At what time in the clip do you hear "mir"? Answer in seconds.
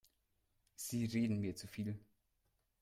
1.41-1.53